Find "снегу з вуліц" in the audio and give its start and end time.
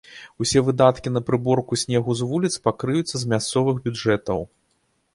1.83-2.53